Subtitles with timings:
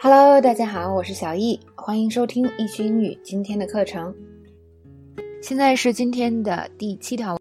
[0.00, 4.14] Hello，大家好，我是小易，欢迎收听易学英语今天的课程。
[5.42, 7.36] 现在是今天的第七条。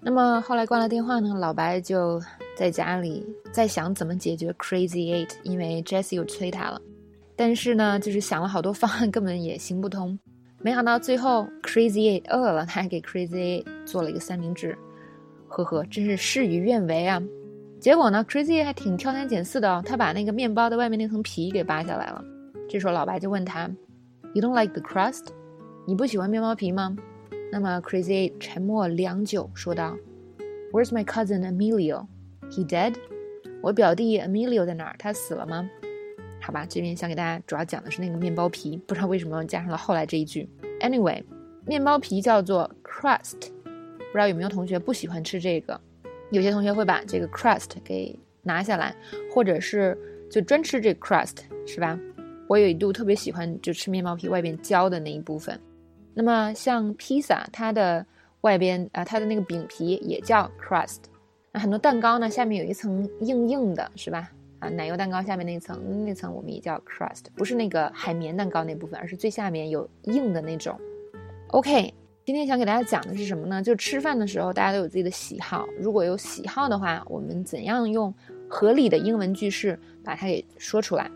[0.00, 2.18] 那么后来挂了电话呢，老白就
[2.56, 6.80] 在家里在想怎么解决 Crazy Eight，因为 Jessie 又催他了。
[7.36, 10.18] 但是呢，就是想了好多方案，根本也行不通。
[10.62, 14.76] 没想到最后 Crazy Eight 饿了，他还给 Crazy Eight 做了一个三明治。
[15.46, 17.22] 呵呵，真是事与愿违啊。
[17.78, 22.24] 结果呢，Crazy 还挺挑三拣四的哦，他把那个面包的外面那层皮给扒下来了。
[22.68, 23.70] 这时候老白就问他
[24.34, 25.26] ：“You don't like the crust？
[25.86, 26.96] 你不喜欢面包皮吗？”
[27.52, 29.96] 那么 Crazy 沉默良久，说道
[30.72, 32.06] ：“Where's my cousin Emilio?
[32.50, 32.94] He dead？
[33.62, 34.96] 我表弟 Emilio 在哪儿？
[34.98, 35.68] 他死了吗？”
[36.42, 40.48] 好吧，这边想给大家主要讲的是那个面包皮，不知道为什么加上了后来这一句。
[40.80, 41.22] Anyway，
[41.66, 45.80] 面包皮叫做 crust，不知道有没有同学不喜欢吃这个？
[46.30, 48.94] 有些同学会把这个 crust 给拿下来，
[49.32, 49.96] 或者是
[50.30, 51.36] 就专吃这 crust，
[51.66, 51.98] 是吧？
[52.48, 55.58] 我有一度特别喜欢就吃面包皮外边焦的那一部分。
[56.14, 58.04] 那么像披萨，它的
[58.40, 60.98] 外边啊，它的那个饼皮也叫 crust。
[61.52, 64.30] 那很多蛋糕呢，下面有一层硬硬的，是吧？
[64.58, 70.78] 啊，奶油蛋糕下面那层那层我们也叫 crust，不是那个海绵蛋糕那部分，而是最下面有硬的那种。
[71.48, 71.92] OK。
[72.26, 73.62] 今天想给大家讲的是什么呢？
[73.62, 75.64] 就吃饭的时候，大家都有自己的喜好。
[75.78, 78.12] 如果有喜好的话，我们怎样用
[78.48, 81.08] 合理的英文句式把它给说出来？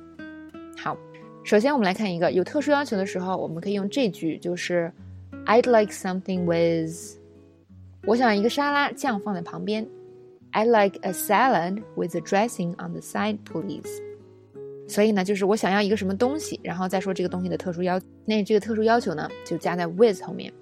[0.79, 0.97] 好，
[1.43, 4.93] 首先我们来看一个有特殊要求的时候，我们可以用这句，就是
[5.47, 7.19] I'd like something with，
[8.07, 9.85] 我想一个沙拉酱放在旁边。
[10.53, 14.01] I'd like a salad with a dressing on the side, please。
[14.87, 20.53] 所以呢，就是我想要一个什么东西，然后再说这个东西的特殊要，那这个特殊要求呢，就加在 with 后面。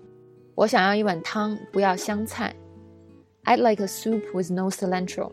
[0.59, 2.53] 我想要一碗汤，不要香菜。
[3.45, 5.31] I'd like a soup with no cilantro。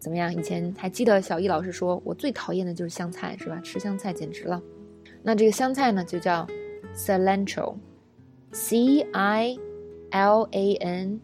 [0.00, 0.34] 怎么样？
[0.34, 3.60] 以前还记得小易老师说，我最讨厌的就是香菜，是吧？
[3.62, 4.60] 吃香菜简直了。
[5.22, 6.44] 那这个香菜呢，就叫
[6.92, 9.56] cilantro，C I
[10.10, 11.20] L A N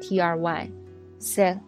[0.00, 1.60] T R Y，c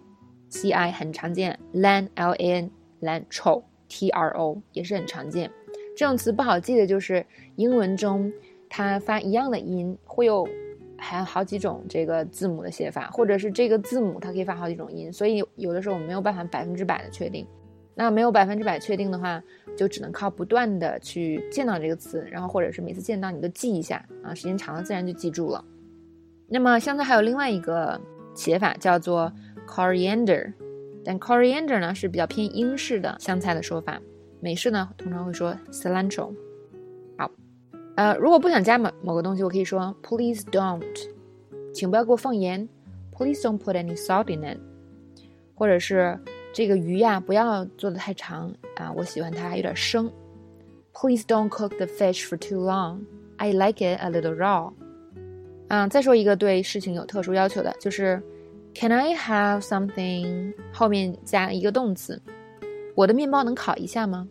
[0.50, 2.70] C I 很常见，lan L A N
[3.02, 5.48] lan tro T R O 也是很常见。
[5.96, 8.32] 这种词不好记的就是英文中
[8.68, 10.44] 它发一样的音会有。
[10.98, 17.46] 还有好几种这个字母的写法，或者是这个字母它可以发好几种音，所以有的时候我们没有办法百分之百的确定。
[17.94, 19.42] 那没有百分之百确定的话，
[19.76, 25.64] 就只能靠不断的去见到这个词，然后或者是每次见到你都记一下啊，时间长了自然就记住了。
[26.46, 28.00] 那么香菜还有另外一个
[28.34, 29.32] 写法叫做
[29.66, 30.52] coriander，
[31.04, 34.00] 但 coriander 呢是比较偏英式的香菜的说法，
[34.40, 36.32] 美式呢通常会说 cilantro。
[37.98, 40.84] 呃，如果不想加某某个东西，我可以说 Please don't，
[41.74, 42.68] 请不要给我放盐。
[43.10, 44.60] Please don't put any salt in it。
[45.56, 46.16] 或者是
[46.52, 50.08] 这个鱼呀，不要做的太长啊，我喜欢它有点生。
[50.92, 53.00] Please don't cook the fish for too long.
[53.36, 54.72] I like it a little raw。
[55.66, 58.22] 嗯，再说一个对事情有特殊要求的，就是
[58.76, 60.54] Can I have something？
[60.72, 62.22] 后面加一个动词。
[62.94, 64.28] 我的面包能烤一下吗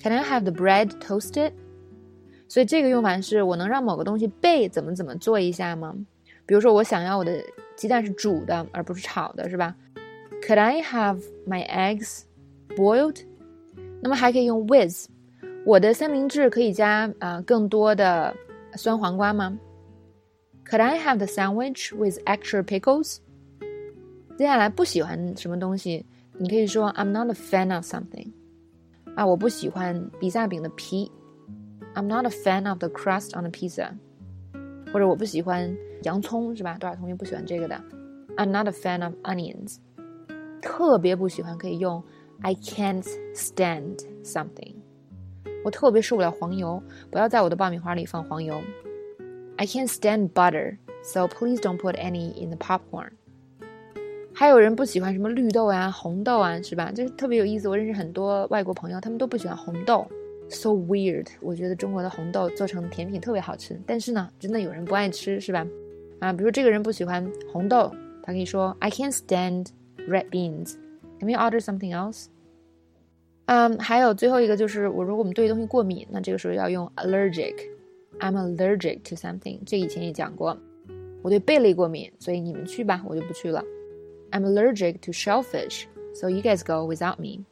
[0.00, 1.50] ？Can I have the bread toasted？
[2.48, 5.94] 所以这个用法是我能让某个东西被怎么怎么做一下吗？
[6.46, 7.44] 比如说我想要我的
[7.76, 9.76] 鸡蛋是煮的而不是炒的，是吧
[10.42, 12.22] ？Could I have my eggs
[12.70, 13.20] boiled？
[14.00, 15.08] 那么还可以用 with。
[15.66, 18.34] 我的三明治可以加啊更多的
[18.76, 19.58] 酸黄瓜吗
[20.64, 23.18] ？Could I have the sandwich with extra pickles？
[24.38, 26.06] 接下来不喜欢什么东西，
[26.38, 28.32] 你可以说 I'm not a fan of something。
[29.16, 31.10] 啊，我不喜欢比萨饼的皮。
[31.97, 33.89] I'm not a fan of the crust on the pizza，
[34.91, 36.77] 或者我不喜欢洋葱，是吧？
[36.79, 37.79] 多少同学不喜欢这个的？
[38.35, 39.77] I'm not a fan of onions，
[40.61, 42.03] 特别不喜欢可以用
[42.41, 44.75] I can't stand something，
[45.63, 46.81] 我特别受不了黄油，
[47.11, 48.59] 不要在我的爆米花里放黄油。
[49.57, 53.11] I can't stand butter，so please don't put any in the popcorn。
[54.33, 56.91] 还有人不喜欢什么绿豆啊、红豆啊，是吧？
[56.91, 57.69] 就是特别有意思。
[57.69, 60.07] 我认识很多外国朋友，他们都不喜欢红豆。
[60.49, 61.27] So weird！
[61.41, 65.65] 我觉得中国的红豆做成甜品特别好吃，但是呢，真的有人不爱吃，是吧？
[66.19, 67.91] 啊，比如这个人不喜欢红豆，
[68.21, 69.67] 他可以说 I can't stand
[70.07, 70.75] red beans.
[71.19, 72.25] Can we order something else？
[73.45, 79.59] 嗯，还有最后一个就是，我如果我们对东西过敏，那这个时候要用 allergic。I'm allergic to something。
[79.65, 80.55] 这以前也讲过，
[81.23, 83.63] 我对贝类过敏，所以你们去吧，我就不去了。
[84.31, 87.43] I'm allergic to shellfish，so you guys go without me。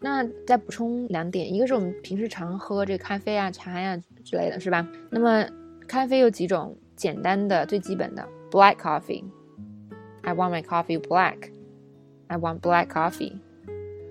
[0.00, 4.86] 那再补充两点，一个是我们平时常喝这咖啡啊、茶呀之类的是吧？
[5.10, 5.46] 那么
[5.86, 13.32] 咖啡有几种简单的、最基本的，black coffee，I want my coffee black，I want black coffee。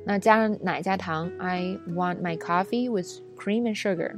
[0.06, 3.08] 那加上奶加糖，I want my coffee with
[3.38, 4.16] cream and sugar。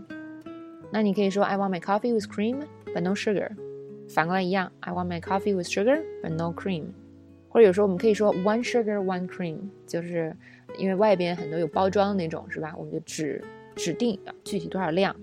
[0.91, 2.61] 那你可以说 I want my coffee with cream
[2.93, 3.51] but no sugar。
[4.09, 6.85] 反过来一样，I want my coffee with sugar but no cream。
[7.49, 10.35] 或者有时候我们可以说 one sugar one cream，就是
[10.77, 12.75] 因为外边很多有包装的那种，是吧？
[12.77, 13.43] 我们就指
[13.75, 15.15] 指定具体多少量。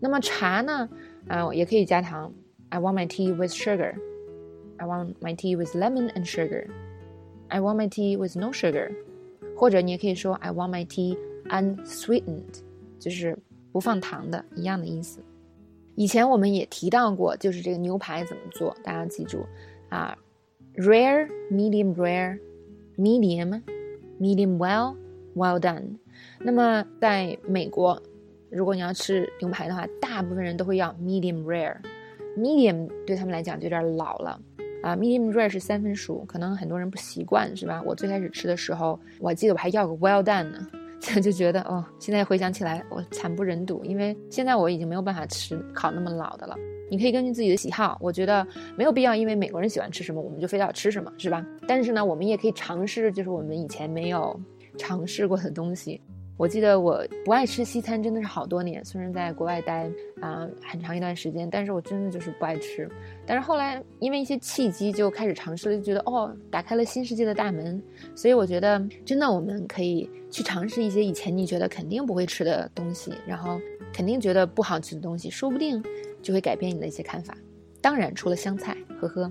[0.00, 0.88] 那么茶呢？
[1.28, 2.32] 啊，也可以加糖。
[2.70, 3.94] I want my tea with sugar.
[4.78, 6.66] I want my tea with lemon and sugar.
[7.48, 8.90] I want my tea with no sugar.
[9.54, 11.16] 或者你也可以说 I want my tea
[11.48, 12.62] unsweetened，
[12.98, 13.38] 就是
[13.70, 15.20] 不放糖的，一样的意思。
[15.94, 19.44] 以前我们也提到过，就是这个牛排怎么做，大家记住
[19.90, 20.16] 啊
[20.74, 22.40] ，rare, medium rare,
[22.96, 23.62] medium,
[24.22, 24.94] medium well,
[25.34, 25.98] well done。
[26.38, 28.00] 那么在美国。
[28.54, 31.74] 如果你要吃牛排的话，大部分人都会要 medium rare。
[32.36, 34.38] medium 对他们来讲就有点老了
[34.82, 34.94] 啊。
[34.94, 37.82] medium rare 是三分熟，可能很多人不习惯，是吧？
[37.86, 40.68] 我最开始吃的时候，我记得我还要个 well done 呢，
[41.00, 46.54] 就觉得哦，现在回想起来我惨不忍睹，因为现在我已经没有办法吃烤那么老的了。
[46.92, 48.46] 你可以根据自己的喜好，我觉得
[48.76, 51.42] 没有必要，因为美国人喜欢吃什么，我们就非要吃什么，是吧？
[51.66, 54.38] 但是呢，我们也可以尝试，就是我们以前没有
[54.76, 56.02] 尝试过的东西。
[56.38, 58.84] 我记得我不爱吃西餐，真的是好多年。
[58.84, 59.88] 虽然在国外待
[60.20, 62.88] 啊很长一段时间，但是我真的就是不爱吃。
[63.24, 67.80] 但是后来因为一些契机，就开始尝试了，就觉得哦，打开了新世界的大门。
[68.14, 73.60] 所以我觉得真的我们可以去尝试一些以前你觉得肯定不会吃的东西，然后
[73.92, 75.80] 肯定觉得不好吃的东西，说不定
[76.22, 77.36] 就会改变你的一些看法。
[77.80, 79.30] 当然，除了香菜，呵呵。